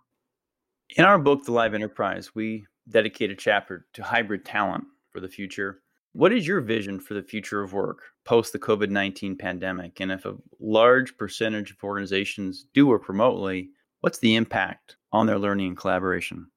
In 0.96 1.04
our 1.04 1.18
book, 1.18 1.44
The 1.44 1.52
Live 1.52 1.75
Enterprise, 1.75 2.34
we 2.34 2.66
dedicate 2.88 3.30
a 3.30 3.34
chapter 3.34 3.87
to 3.94 4.02
hybrid 4.02 4.44
talent 4.44 4.84
for 5.11 5.20
the 5.20 5.28
future. 5.28 5.82
What 6.14 6.33
is 6.33 6.47
your 6.47 6.61
vision 6.61 7.00
for 7.00 7.14
the 7.14 7.23
future 7.23 7.62
of 7.62 7.73
work 7.73 8.02
post 8.26 8.52
the 8.52 8.59
COVID 8.59 8.90
19 8.90 9.37
pandemic? 9.37 9.99
And 9.99 10.12
if 10.12 10.26
a 10.26 10.37
large 10.61 11.16
percentage 11.16 11.71
of 11.71 11.83
organizations 11.83 12.66
do 12.75 12.87
work 12.87 13.09
remotely, 13.09 13.71
what's 14.00 14.19
the 14.19 14.37
impact 14.37 14.97
on 15.12 15.26
their 15.26 15.38
learning 15.38 15.69
and 15.69 15.76
collaboration? 15.76 16.49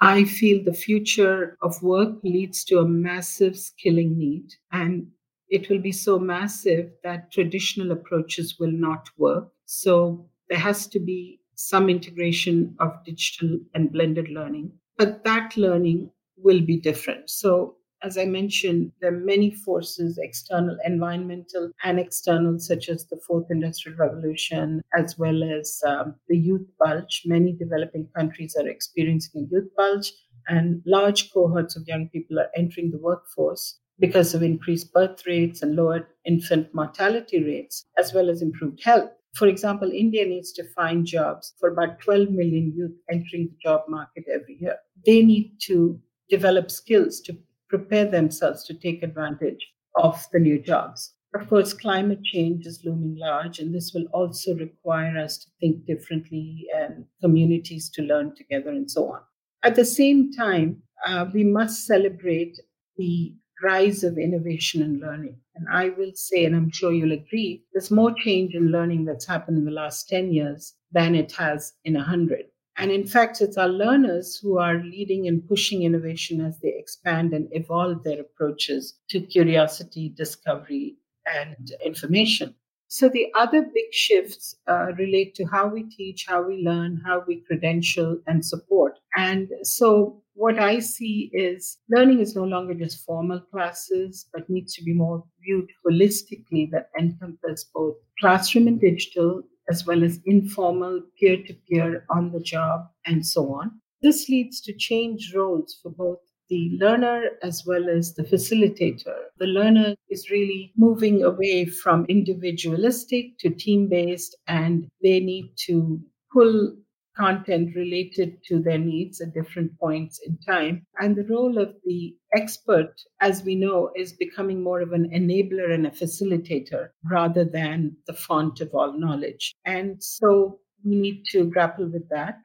I 0.00 0.24
feel 0.24 0.62
the 0.62 0.74
future 0.74 1.56
of 1.62 1.82
work 1.82 2.18
leads 2.22 2.64
to 2.64 2.80
a 2.80 2.88
massive 2.88 3.58
skilling 3.58 4.18
need. 4.18 4.52
And 4.72 5.08
it 5.48 5.70
will 5.70 5.80
be 5.80 5.92
so 5.92 6.18
massive 6.18 6.90
that 7.02 7.32
traditional 7.32 7.92
approaches 7.92 8.58
will 8.60 8.70
not 8.70 9.08
work. 9.16 9.48
So 9.64 10.28
there 10.50 10.58
has 10.58 10.86
to 10.88 11.00
be 11.00 11.40
some 11.54 11.88
integration 11.88 12.76
of 12.78 12.92
digital 13.06 13.58
and 13.74 13.90
blended 13.90 14.28
learning. 14.28 14.72
But 14.98 15.24
that 15.24 15.56
learning 15.56 16.10
will 16.36 16.60
be 16.60 16.76
different. 16.76 17.30
So 17.30 17.77
as 18.02 18.16
I 18.18 18.24
mentioned, 18.24 18.92
there 19.00 19.12
are 19.12 19.24
many 19.24 19.50
forces, 19.50 20.18
external, 20.18 20.76
environmental, 20.84 21.72
and 21.82 21.98
external, 21.98 22.58
such 22.58 22.88
as 22.88 23.06
the 23.06 23.20
fourth 23.26 23.46
industrial 23.50 23.98
revolution, 23.98 24.82
as 24.96 25.18
well 25.18 25.42
as 25.42 25.80
um, 25.86 26.14
the 26.28 26.36
youth 26.36 26.66
bulge. 26.78 27.22
Many 27.26 27.52
developing 27.52 28.08
countries 28.16 28.56
are 28.58 28.68
experiencing 28.68 29.42
a 29.42 29.54
youth 29.54 29.74
bulge, 29.76 30.12
and 30.48 30.82
large 30.86 31.32
cohorts 31.32 31.76
of 31.76 31.86
young 31.86 32.08
people 32.08 32.38
are 32.38 32.50
entering 32.56 32.90
the 32.90 32.98
workforce 32.98 33.78
because 33.98 34.34
of 34.34 34.42
increased 34.42 34.92
birth 34.92 35.26
rates 35.26 35.62
and 35.62 35.74
lowered 35.74 36.06
infant 36.24 36.72
mortality 36.74 37.42
rates, 37.42 37.84
as 37.98 38.14
well 38.14 38.30
as 38.30 38.42
improved 38.42 38.82
health. 38.84 39.10
For 39.34 39.46
example, 39.48 39.90
India 39.90 40.24
needs 40.24 40.52
to 40.52 40.64
find 40.74 41.04
jobs 41.04 41.54
for 41.58 41.68
about 41.68 42.00
12 42.00 42.30
million 42.30 42.72
youth 42.76 42.96
entering 43.10 43.48
the 43.50 43.56
job 43.62 43.82
market 43.88 44.24
every 44.32 44.56
year. 44.60 44.76
They 45.04 45.22
need 45.22 45.58
to 45.62 46.00
develop 46.30 46.70
skills 46.70 47.20
to 47.22 47.36
prepare 47.68 48.06
themselves 48.06 48.64
to 48.64 48.74
take 48.74 49.02
advantage 49.02 49.66
of 49.96 50.26
the 50.32 50.38
new 50.38 50.58
jobs. 50.60 51.14
Of 51.34 51.48
course, 51.48 51.74
climate 51.74 52.24
change 52.24 52.66
is 52.66 52.84
looming 52.84 53.16
large, 53.18 53.58
and 53.58 53.74
this 53.74 53.92
will 53.92 54.06
also 54.12 54.54
require 54.54 55.18
us 55.18 55.38
to 55.38 55.50
think 55.60 55.84
differently 55.84 56.66
and 56.74 57.04
communities 57.20 57.90
to 57.90 58.02
learn 58.02 58.34
together 58.34 58.70
and 58.70 58.90
so 58.90 59.12
on. 59.12 59.20
At 59.62 59.74
the 59.74 59.84
same 59.84 60.32
time, 60.32 60.82
uh, 61.06 61.26
we 61.32 61.44
must 61.44 61.86
celebrate 61.86 62.58
the 62.96 63.34
rise 63.62 64.04
of 64.04 64.18
innovation 64.18 64.82
and 64.82 65.00
learning. 65.00 65.36
And 65.54 65.66
I 65.70 65.90
will 65.90 66.12
say, 66.14 66.44
and 66.44 66.54
I'm 66.54 66.70
sure 66.70 66.92
you'll 66.92 67.12
agree, 67.12 67.64
there's 67.72 67.90
more 67.90 68.14
change 68.14 68.54
in 68.54 68.70
learning 68.70 69.04
that's 69.04 69.26
happened 69.26 69.58
in 69.58 69.64
the 69.64 69.70
last 69.70 70.08
10 70.08 70.32
years 70.32 70.74
than 70.92 71.14
it 71.14 71.32
has 71.32 71.72
in 71.84 71.94
100. 71.94 72.46
And 72.78 72.90
in 72.92 73.06
fact, 73.06 73.40
it's 73.40 73.58
our 73.58 73.68
learners 73.68 74.36
who 74.36 74.58
are 74.58 74.82
leading 74.82 75.26
and 75.26 75.46
pushing 75.46 75.82
innovation 75.82 76.40
as 76.40 76.60
they 76.60 76.74
expand 76.76 77.34
and 77.34 77.48
evolve 77.50 78.04
their 78.04 78.20
approaches 78.20 78.94
to 79.10 79.20
curiosity, 79.20 80.10
discovery, 80.10 80.96
and 81.26 81.72
information. 81.84 82.54
So 82.90 83.10
the 83.10 83.26
other 83.38 83.62
big 83.62 83.92
shifts 83.92 84.54
uh, 84.66 84.92
relate 84.96 85.34
to 85.34 85.44
how 85.44 85.66
we 85.68 85.82
teach, 85.82 86.24
how 86.26 86.42
we 86.42 86.62
learn, 86.62 87.02
how 87.04 87.22
we 87.26 87.42
credential 87.46 88.18
and 88.26 88.44
support. 88.44 88.98
And 89.14 89.50
so 89.62 90.22
what 90.32 90.58
I 90.58 90.78
see 90.78 91.30
is 91.34 91.78
learning 91.90 92.20
is 92.20 92.34
no 92.34 92.44
longer 92.44 92.72
just 92.72 93.04
formal 93.04 93.40
classes, 93.40 94.26
but 94.32 94.48
needs 94.48 94.72
to 94.76 94.84
be 94.84 94.94
more 94.94 95.22
viewed 95.42 95.68
holistically 95.84 96.70
that 96.70 96.88
encompass 96.98 97.64
both 97.74 97.96
classroom 98.20 98.68
and 98.68 98.80
digital, 98.80 99.42
as 99.68 99.86
well 99.86 100.02
as 100.04 100.20
informal, 100.24 101.02
peer 101.18 101.36
to 101.46 101.54
peer, 101.68 102.04
on 102.10 102.32
the 102.32 102.40
job, 102.40 102.88
and 103.06 103.24
so 103.26 103.52
on. 103.52 103.80
This 104.02 104.28
leads 104.28 104.60
to 104.62 104.72
change 104.72 105.32
roles 105.34 105.78
for 105.82 105.90
both 105.90 106.18
the 106.48 106.70
learner 106.80 107.30
as 107.42 107.64
well 107.66 107.88
as 107.90 108.14
the 108.14 108.22
facilitator. 108.22 109.16
The 109.38 109.46
learner 109.46 109.94
is 110.08 110.30
really 110.30 110.72
moving 110.76 111.22
away 111.22 111.66
from 111.66 112.06
individualistic 112.06 113.38
to 113.40 113.50
team 113.50 113.88
based, 113.88 114.36
and 114.46 114.88
they 115.02 115.20
need 115.20 115.50
to 115.66 116.00
pull 116.32 116.76
content 117.18 117.74
related 117.74 118.38
to 118.44 118.60
their 118.60 118.78
needs 118.78 119.20
at 119.20 119.34
different 119.34 119.78
points 119.78 120.20
in 120.26 120.38
time. 120.46 120.86
And 121.00 121.16
the 121.16 121.24
role 121.24 121.58
of 121.58 121.74
the 121.84 122.14
expert, 122.36 122.94
as 123.20 123.42
we 123.42 123.54
know, 123.54 123.90
is 123.96 124.12
becoming 124.12 124.62
more 124.62 124.80
of 124.80 124.92
an 124.92 125.10
enabler 125.14 125.72
and 125.72 125.86
a 125.86 125.90
facilitator 125.90 126.88
rather 127.04 127.44
than 127.44 127.96
the 128.06 128.14
font 128.14 128.60
of 128.60 128.70
all 128.74 128.98
knowledge. 128.98 129.54
And 129.64 130.02
so 130.02 130.60
we 130.84 130.96
need 130.96 131.24
to 131.32 131.44
grapple 131.44 131.88
with 131.88 132.08
that. 132.10 132.36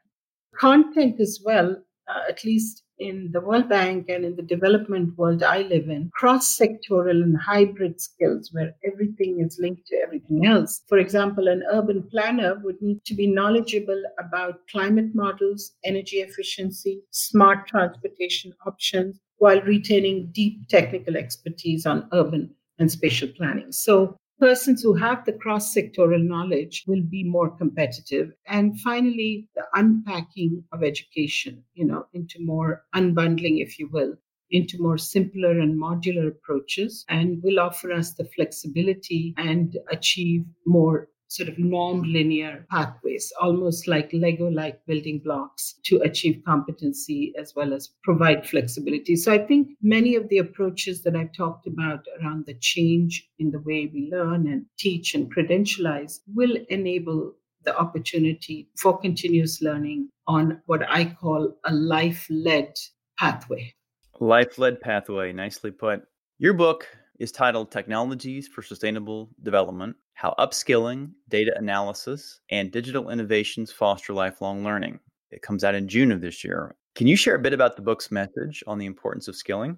Content 0.55 1.19
as 1.19 1.41
well, 1.43 1.75
uh, 2.07 2.21
at 2.29 2.43
least 2.43 2.82
in 2.99 3.31
the 3.31 3.41
World 3.41 3.69
Bank 3.69 4.07
and 4.09 4.23
in 4.23 4.35
the 4.35 4.41
development 4.41 5.17
world 5.17 5.43
I 5.43 5.63
live 5.63 5.89
in, 5.89 6.09
cross 6.13 6.57
sectoral 6.57 7.23
and 7.23 7.37
hybrid 7.37 7.99
skills 7.99 8.49
where 8.51 8.75
everything 8.85 9.41
is 9.41 9.57
linked 9.59 9.87
to 9.87 9.95
everything 9.97 10.45
else. 10.45 10.81
For 10.87 10.97
example, 10.97 11.47
an 11.47 11.63
urban 11.71 12.03
planner 12.09 12.59
would 12.63 12.81
need 12.81 13.03
to 13.05 13.15
be 13.15 13.27
knowledgeable 13.27 14.01
about 14.19 14.67
climate 14.69 15.13
models, 15.13 15.73
energy 15.83 16.17
efficiency, 16.17 17.01
smart 17.11 17.67
transportation 17.67 18.53
options, 18.65 19.19
while 19.37 19.61
retaining 19.61 20.29
deep 20.31 20.67
technical 20.69 21.17
expertise 21.17 21.85
on 21.85 22.07
urban 22.13 22.53
and 22.79 22.91
spatial 22.91 23.29
planning. 23.35 23.71
So 23.71 24.17
persons 24.39 24.81
who 24.81 24.93
have 24.93 25.25
the 25.25 25.33
cross 25.33 25.73
sectoral 25.73 26.23
knowledge 26.23 26.83
will 26.87 27.01
be 27.01 27.23
more 27.23 27.49
competitive. 27.49 28.31
And 28.47 28.79
finally, 28.81 29.47
the 29.55 29.63
unpacking 29.73 30.63
of 30.71 30.83
education, 30.83 31.63
you 31.73 31.85
know, 31.85 32.07
into 32.13 32.39
more 32.39 32.83
unbundling, 32.95 33.61
if 33.61 33.79
you 33.79 33.87
will, 33.89 34.15
into 34.51 34.81
more 34.81 34.97
simpler 34.97 35.59
and 35.59 35.79
modular 35.79 36.27
approaches 36.27 37.05
and 37.09 37.41
will 37.43 37.59
offer 37.59 37.91
us 37.91 38.13
the 38.13 38.25
flexibility 38.25 39.33
and 39.37 39.77
achieve 39.91 40.45
more 40.65 41.09
sort 41.33 41.49
of 41.49 41.57
non-linear 41.57 42.63
pathways, 42.69 43.33
almost 43.41 43.87
like 43.87 44.13
Lego-like 44.13 44.85
building 44.85 45.19
blocks 45.19 45.79
to 45.83 45.97
achieve 46.01 46.43
competency 46.45 47.33
as 47.39 47.55
well 47.55 47.73
as 47.73 47.89
provide 48.03 48.47
flexibility. 48.47 49.15
So 49.15 49.33
I 49.33 49.39
think 49.39 49.69
many 49.81 50.15
of 50.15 50.29
the 50.29 50.37
approaches 50.37 51.01
that 51.01 51.15
I've 51.15 51.33
talked 51.33 51.65
about 51.65 52.05
around 52.21 52.45
the 52.45 52.53
change 52.53 53.27
in 53.39 53.49
the 53.49 53.61
way 53.61 53.89
we 53.91 54.09
learn 54.11 54.47
and 54.47 54.67
teach 54.77 55.15
and 55.15 55.33
credentialize 55.33 56.19
will 56.35 56.55
enable 56.69 57.33
the 57.63 57.75
opportunity 57.75 58.69
for 58.77 58.99
continuous 58.99 59.59
learning 59.59 60.09
on 60.27 60.61
what 60.67 60.87
I 60.87 61.05
call 61.05 61.57
a 61.65 61.73
life-led 61.73 62.75
pathway. 63.17 63.73
Life-led 64.19 64.81
pathway, 64.81 65.33
nicely 65.33 65.71
put. 65.71 66.03
Your 66.37 66.53
book 66.53 66.87
is 67.19 67.31
titled 67.31 67.71
Technologies 67.71 68.47
for 68.47 68.61
Sustainable 68.61 69.29
Development 69.43 69.95
How 70.13 70.33
Upskilling, 70.39 71.11
Data 71.29 71.53
Analysis, 71.55 72.39
and 72.49 72.71
Digital 72.71 73.09
Innovations 73.09 73.71
Foster 73.71 74.13
Lifelong 74.13 74.63
Learning. 74.63 74.99
It 75.31 75.41
comes 75.41 75.63
out 75.63 75.75
in 75.75 75.87
June 75.87 76.11
of 76.11 76.21
this 76.21 76.43
year. 76.43 76.75
Can 76.95 77.07
you 77.07 77.15
share 77.15 77.35
a 77.35 77.39
bit 77.39 77.53
about 77.53 77.75
the 77.75 77.81
book's 77.81 78.11
message 78.11 78.63
on 78.67 78.77
the 78.77 78.85
importance 78.85 79.27
of 79.27 79.35
skilling? 79.35 79.77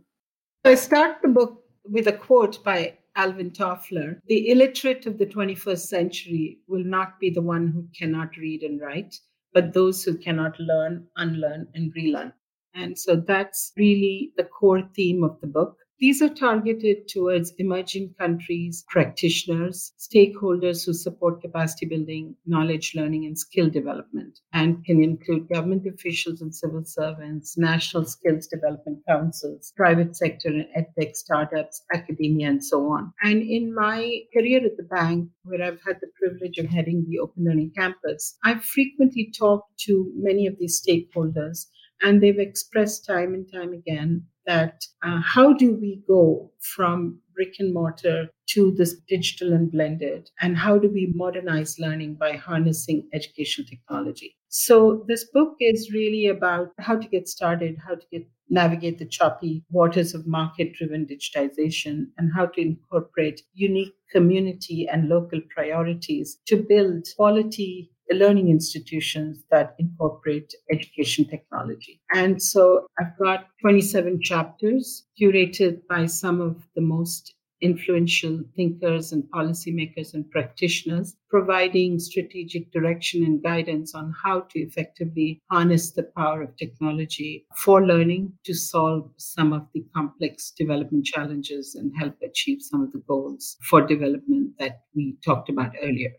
I 0.63 0.75
start 0.75 1.17
the 1.21 1.29
book 1.29 1.63
with 1.83 2.07
a 2.07 2.13
quote 2.13 2.63
by 2.63 2.97
Alvin 3.15 3.51
Toffler 3.51 4.19
The 4.27 4.49
illiterate 4.49 5.05
of 5.05 5.17
the 5.17 5.25
21st 5.25 5.87
century 5.87 6.59
will 6.67 6.83
not 6.83 7.19
be 7.19 7.29
the 7.29 7.41
one 7.41 7.67
who 7.67 7.87
cannot 7.97 8.35
read 8.37 8.63
and 8.63 8.81
write, 8.81 9.15
but 9.53 9.73
those 9.73 10.03
who 10.03 10.17
cannot 10.17 10.59
learn, 10.59 11.07
unlearn, 11.15 11.67
and 11.73 11.93
relearn. 11.95 12.33
And 12.73 12.97
so 12.97 13.15
that's 13.15 13.71
really 13.77 14.33
the 14.35 14.43
core 14.43 14.83
theme 14.93 15.23
of 15.23 15.39
the 15.39 15.47
book. 15.47 15.77
These 15.97 16.21
are 16.21 16.29
targeted 16.29 17.07
towards 17.07 17.53
emerging 17.57 18.15
countries, 18.19 18.83
practitioners, 18.89 19.93
stakeholders 19.97 20.85
who 20.85 20.91
support 20.91 21.41
capacity 21.41 21.85
building, 21.85 22.35
knowledge 22.45 22.95
learning, 22.95 23.25
and 23.25 23.39
skill 23.39 23.69
development, 23.69 24.41
and 24.51 24.83
can 24.83 25.01
include 25.01 25.47
government 25.47 25.87
officials 25.87 26.41
and 26.41 26.53
civil 26.53 26.83
servants, 26.83 27.57
national 27.57 28.03
skills 28.03 28.45
development 28.47 28.99
councils, 29.07 29.71
private 29.77 30.17
sector 30.17 30.49
and 30.49 30.65
edtech 30.77 31.15
startups, 31.15 31.81
academia, 31.93 32.49
and 32.49 32.63
so 32.63 32.87
on. 32.91 33.13
And 33.21 33.41
in 33.41 33.73
my 33.73 34.19
career 34.33 34.65
at 34.65 34.75
the 34.75 34.83
bank, 34.83 35.29
where 35.43 35.63
I've 35.63 35.81
had 35.87 36.01
the 36.01 36.11
privilege 36.21 36.57
of 36.57 36.65
heading 36.65 37.05
the 37.07 37.19
Open 37.19 37.45
Learning 37.45 37.71
Campus, 37.73 38.37
I've 38.43 38.65
frequently 38.65 39.31
talked 39.31 39.79
to 39.85 40.11
many 40.13 40.45
of 40.45 40.57
these 40.59 40.81
stakeholders 40.85 41.67
and 42.05 42.21
they've 42.21 42.39
expressed 42.39 43.03
time 43.03 43.33
and 43.33 43.51
time 43.51 43.73
again 43.73 44.23
that 44.45 44.85
uh, 45.03 45.19
how 45.21 45.51
do 45.51 45.75
we 45.75 46.03
go 46.07 46.51
from 46.59 47.19
brick 47.33 47.55
and 47.57 47.73
mortar 47.73 48.29
to 48.47 48.71
this 48.77 48.95
digital 49.09 49.53
and 49.53 49.71
blended? 49.71 50.29
And 50.39 50.55
how 50.55 50.77
do 50.77 50.87
we 50.87 51.11
modernize 51.15 51.79
learning 51.79 52.15
by 52.15 52.33
harnessing 52.33 53.09
educational 53.11 53.67
technology? 53.67 54.37
So 54.49 55.03
this 55.07 55.23
book 55.33 55.55
is 55.59 55.91
really 55.91 56.27
about 56.27 56.73
how 56.77 56.95
to 56.95 57.07
get 57.07 57.27
started 57.27 57.77
how 57.85 57.95
to 57.95 58.05
get 58.11 58.27
navigate 58.47 58.99
the 58.99 59.05
choppy 59.05 59.63
waters 59.71 60.13
of 60.13 60.27
market 60.27 60.73
driven 60.73 61.07
digitization 61.07 62.05
and 62.19 62.31
how 62.35 62.45
to 62.45 62.61
incorporate 62.61 63.41
unique 63.55 63.95
community 64.11 64.87
and 64.87 65.09
local 65.09 65.41
priorities 65.49 66.37
to 66.45 66.63
build 66.69 67.07
quality 67.17 67.91
learning 68.11 68.49
institutions 68.49 69.43
that 69.51 69.75
incorporate 69.79 70.53
education 70.71 71.25
technology. 71.25 72.01
And 72.13 72.41
so 72.41 72.87
I've 72.99 73.17
got 73.17 73.47
27 73.61 74.21
chapters 74.21 75.05
curated 75.19 75.81
by 75.87 76.05
some 76.05 76.41
of 76.41 76.67
the 76.75 76.81
most 76.81 77.33
influential 77.61 78.43
thinkers 78.55 79.11
and 79.11 79.23
policymakers 79.31 80.13
and 80.13 80.29
practitioners, 80.29 81.15
providing 81.29 81.99
strategic 81.99 82.71
direction 82.71 83.23
and 83.23 83.41
guidance 83.41 83.95
on 83.95 84.13
how 84.23 84.41
to 84.41 84.59
effectively 84.59 85.41
harness 85.49 85.91
the 85.91 86.03
power 86.17 86.43
of 86.43 86.55
technology 86.57 87.45
for 87.55 87.85
learning 87.85 88.31
to 88.43 88.53
solve 88.53 89.09
some 89.17 89.53
of 89.53 89.65
the 89.73 89.83
complex 89.95 90.51
development 90.51 91.05
challenges 91.05 91.75
and 91.75 91.91
help 91.97 92.15
achieve 92.21 92.61
some 92.61 92.83
of 92.83 92.91
the 92.91 93.03
goals 93.07 93.57
for 93.69 93.81
development 93.81 94.51
that 94.59 94.81
we 94.93 95.15
talked 95.23 95.49
about 95.49 95.71
earlier. 95.81 96.11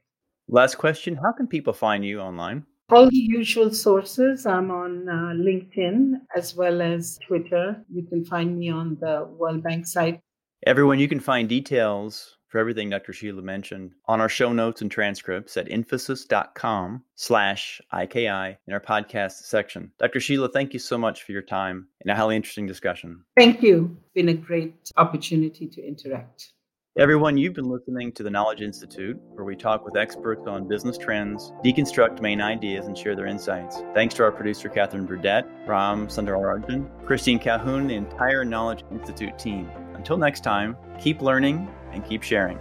Last 0.48 0.76
question 0.76 1.16
How 1.16 1.32
can 1.32 1.48
people 1.48 1.72
find 1.72 2.04
you 2.04 2.20
online? 2.20 2.64
All 2.90 3.10
the 3.10 3.16
usual 3.16 3.72
sources. 3.72 4.46
I'm 4.46 4.70
on 4.70 5.08
uh, 5.08 5.34
LinkedIn 5.34 6.20
as 6.36 6.54
well 6.54 6.80
as 6.80 7.18
Twitter. 7.26 7.84
You 7.92 8.04
can 8.04 8.24
find 8.24 8.56
me 8.56 8.70
on 8.70 8.96
the 9.00 9.24
World 9.24 9.64
Bank 9.64 9.88
site. 9.88 10.20
Everyone, 10.64 11.00
you 11.00 11.08
can 11.08 11.18
find 11.18 11.48
details 11.48 12.36
for 12.46 12.58
everything 12.58 12.88
Dr. 12.88 13.12
Sheila 13.12 13.42
mentioned 13.42 13.92
on 14.06 14.20
our 14.20 14.28
show 14.28 14.52
notes 14.52 14.82
and 14.82 14.90
transcripts 14.90 15.56
at 15.56 15.66
infosys.com 15.66 17.02
slash 17.16 17.80
IKI 17.92 18.56
in 18.68 18.72
our 18.72 18.80
podcast 18.80 19.42
section. 19.42 19.90
Dr. 19.98 20.20
Sheila, 20.20 20.48
thank 20.48 20.72
you 20.72 20.78
so 20.78 20.96
much 20.96 21.24
for 21.24 21.32
your 21.32 21.42
time 21.42 21.88
and 22.02 22.10
a 22.10 22.14
highly 22.14 22.36
interesting 22.36 22.66
discussion. 22.66 23.24
Thank 23.36 23.62
you. 23.62 23.96
It's 24.00 24.12
been 24.14 24.28
a 24.28 24.34
great 24.34 24.92
opportunity 24.96 25.66
to 25.66 25.84
interact. 25.84 26.52
Everyone, 26.98 27.36
you've 27.36 27.52
been 27.52 27.68
listening 27.68 28.10
to 28.12 28.22
the 28.22 28.30
Knowledge 28.30 28.62
Institute, 28.62 29.20
where 29.34 29.44
we 29.44 29.54
talk 29.54 29.84
with 29.84 29.98
experts 29.98 30.46
on 30.46 30.66
business 30.66 30.96
trends, 30.96 31.52
deconstruct 31.62 32.22
main 32.22 32.40
ideas, 32.40 32.86
and 32.86 32.96
share 32.96 33.14
their 33.14 33.26
insights. 33.26 33.82
Thanks 33.92 34.14
to 34.14 34.22
our 34.22 34.32
producer, 34.32 34.70
Catherine 34.70 35.04
Burdett, 35.04 35.44
Ram 35.66 36.06
Sundararajan, 36.06 37.04
Christine 37.04 37.38
Calhoun, 37.38 37.86
the 37.86 37.94
entire 37.94 38.46
Knowledge 38.46 38.82
Institute 38.90 39.38
team. 39.38 39.70
Until 39.92 40.16
next 40.16 40.42
time, 40.42 40.74
keep 40.98 41.20
learning 41.20 41.68
and 41.92 42.02
keep 42.02 42.22
sharing. 42.22 42.58